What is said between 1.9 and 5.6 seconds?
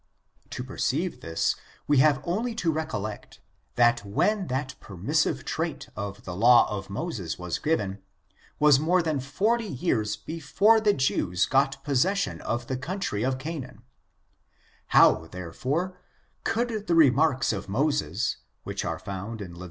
have only to recollect that when that permissive